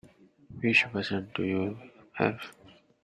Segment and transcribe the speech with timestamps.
[0.61, 1.77] Which version do you
[2.13, 2.39] have?